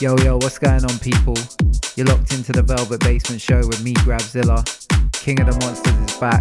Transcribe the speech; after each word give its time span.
Yo, 0.00 0.16
yo, 0.24 0.36
what's 0.36 0.56
going 0.58 0.82
on, 0.82 0.98
people? 1.00 1.36
You're 1.94 2.06
locked 2.06 2.32
into 2.32 2.52
the 2.52 2.62
Velvet 2.62 3.00
Basement 3.00 3.38
Show 3.38 3.58
with 3.58 3.84
me, 3.84 3.92
Gravzilla. 4.00 4.64
King 5.12 5.38
of 5.42 5.52
the 5.52 5.52
Monsters 5.60 5.92
is 5.92 6.16
back. 6.16 6.40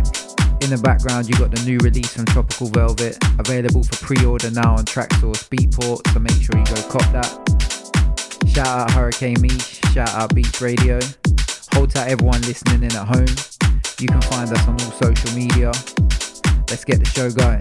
In 0.64 0.70
the 0.70 0.80
background, 0.82 1.28
you 1.28 1.36
got 1.36 1.52
the 1.52 1.62
new 1.66 1.78
release 1.80 2.16
from 2.16 2.24
Tropical 2.28 2.68
Velvet, 2.68 3.18
available 3.38 3.84
for 3.84 3.98
pre 3.98 4.24
order 4.24 4.50
now 4.52 4.78
on 4.78 4.86
Traxsource 4.86 5.44
Beatport, 5.52 6.08
so 6.14 6.20
make 6.20 6.40
sure 6.40 6.56
you 6.56 6.64
go 6.72 6.80
cop 6.88 7.04
that. 7.12 7.28
Shout 8.48 8.66
out 8.66 8.92
Hurricane 8.92 9.36
Meesh, 9.44 9.84
shout 9.94 10.16
out 10.16 10.34
Beach 10.34 10.62
Radio. 10.62 11.02
Hold 11.74 11.92
tight, 11.92 12.08
everyone 12.08 12.40
listening 12.44 12.84
in 12.84 12.96
at 12.96 13.12
home. 13.12 13.36
You 14.00 14.08
can 14.08 14.22
find 14.32 14.48
us 14.48 14.68
on 14.70 14.80
all 14.80 14.96
social 15.04 15.36
media. 15.36 15.76
Let's 16.72 16.86
get 16.86 17.04
the 17.04 17.12
show 17.12 17.30
going. 17.30 17.60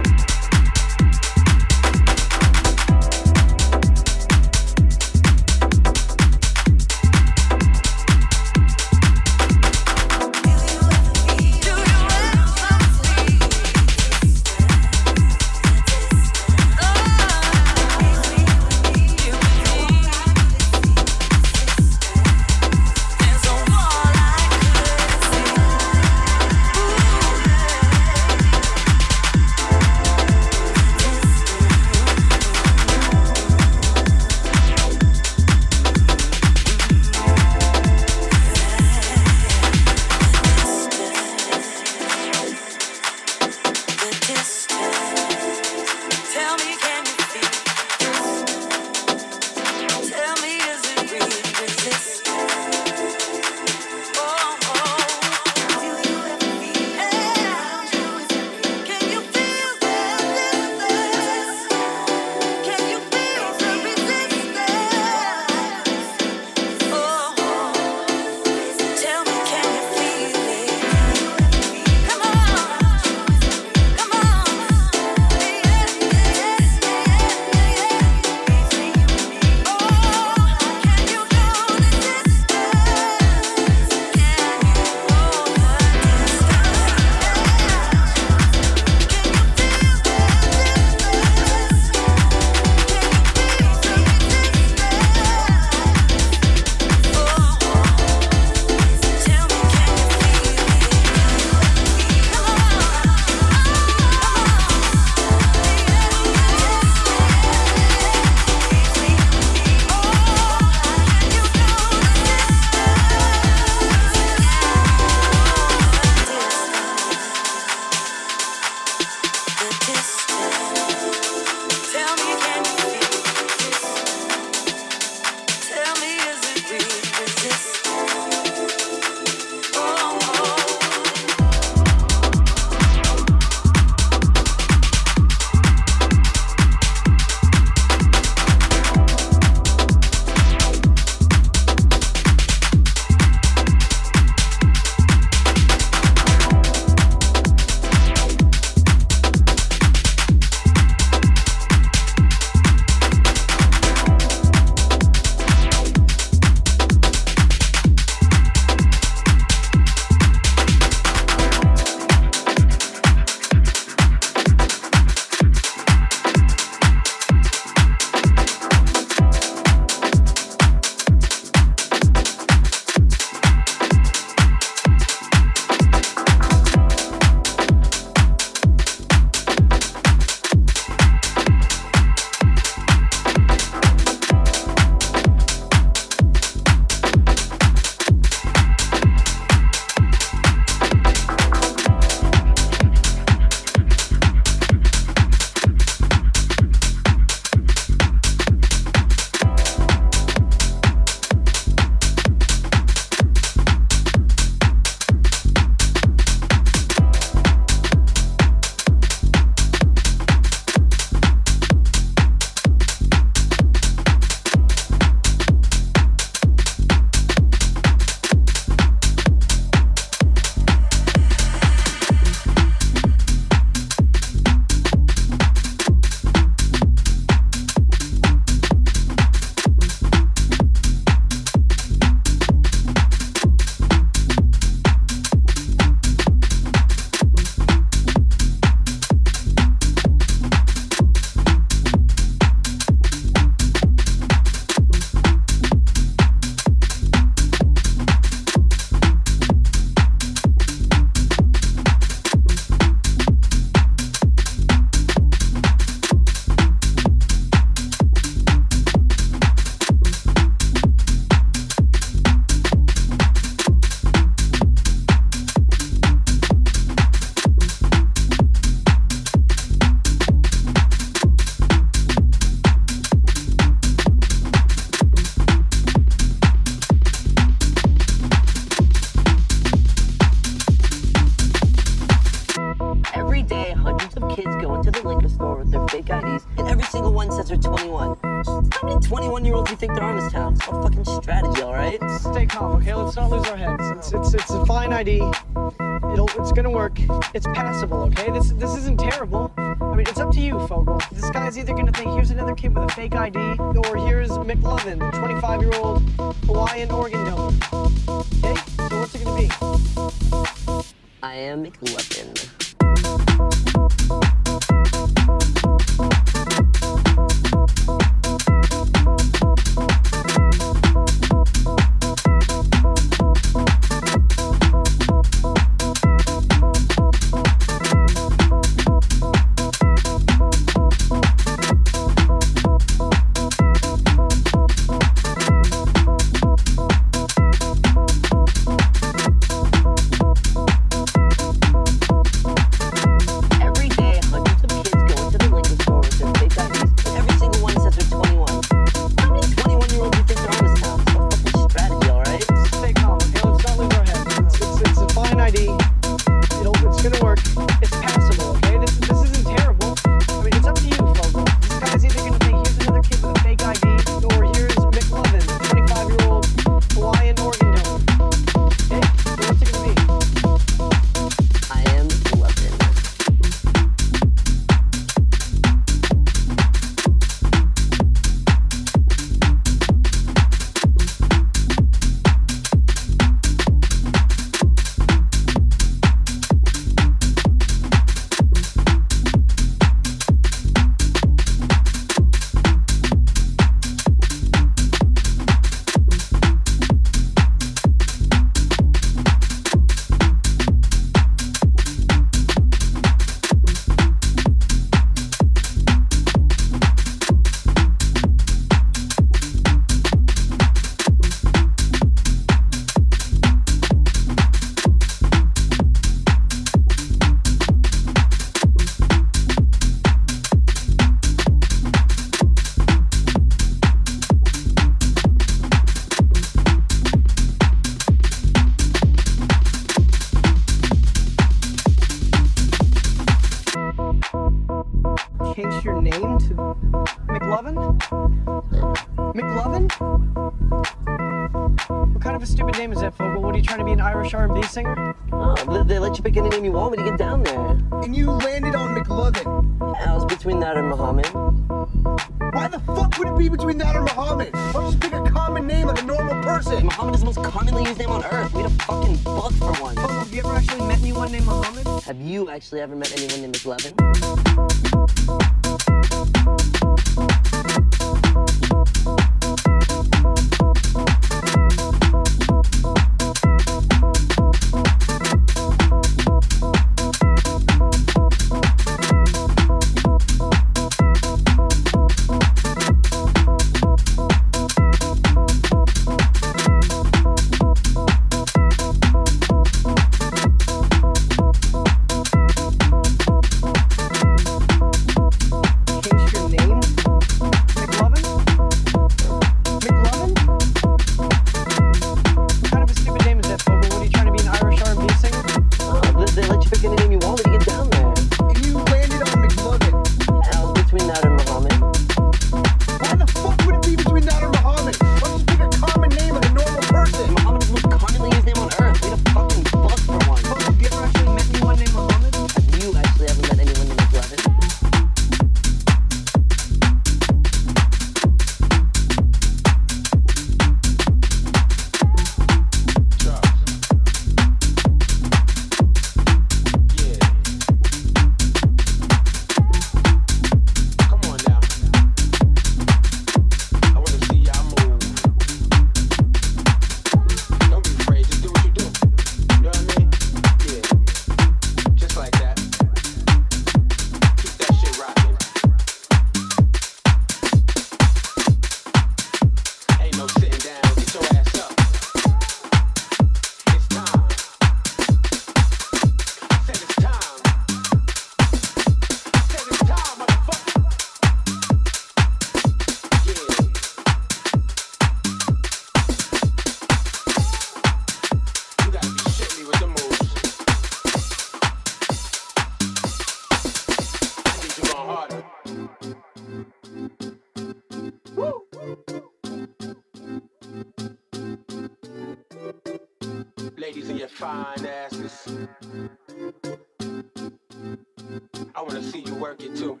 I 598.74 598.82
wanna 598.82 599.02
see 599.02 599.20
you 599.20 599.34
work 599.36 599.62
it 599.62 599.76
too. 599.76 600.00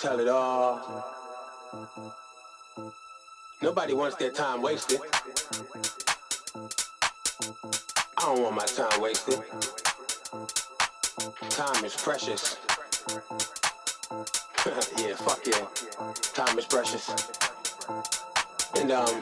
Tell 0.00 0.18
it 0.18 0.28
all. 0.28 1.04
Nobody 3.60 3.92
wants 3.92 4.16
their 4.16 4.30
time 4.30 4.62
wasted. 4.62 4.98
I 8.16 8.22
don't 8.22 8.42
want 8.42 8.56
my 8.56 8.64
time 8.64 9.00
wasted. 9.00 9.42
Time 11.50 11.84
is 11.84 11.94
precious. 11.96 12.56
yeah, 14.96 15.14
fuck 15.16 15.46
yeah. 15.46 15.66
Time 16.32 16.58
is 16.58 16.64
precious. 16.64 17.10
And 18.76 18.92
um 18.92 19.20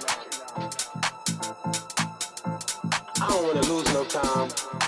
I 3.21 3.29
don't 3.29 3.45
wanna 3.49 3.63
lose 3.63 3.93
no 3.93 4.05
time. 4.05 4.88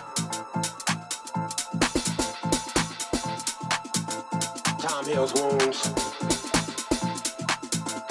Heals 5.06 5.32
wounds. 5.34 5.82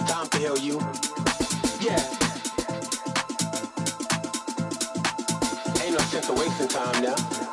Time 0.07 0.27
to 0.29 0.37
heal 0.37 0.57
you. 0.57 0.79
Yeah. 1.79 2.03
Ain't 5.83 5.93
no 5.93 5.99
sense 5.99 6.29
of 6.29 6.37
wasting 6.37 6.67
time 6.67 7.03
now. 7.03 7.48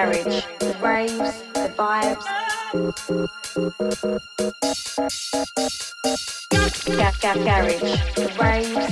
The 0.00 0.76
raves, 0.80 1.42
the 1.52 1.68
vibes, 1.76 2.24
gap 6.96 7.20
gap 7.20 7.36
garage, 7.36 7.80
the 8.14 8.26
raves, 8.40 8.90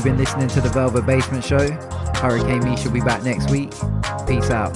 listening 0.00 0.48
to 0.48 0.60
the 0.60 0.70
Velvet 0.70 1.04
Basement 1.04 1.44
Show. 1.44 1.70
Hurricane 2.16 2.62
Meesh 2.62 2.78
should 2.78 2.92
be 2.92 3.00
back 3.00 3.22
next 3.22 3.50
week. 3.50 3.72
Peace 4.26 4.50
out. 4.50 4.72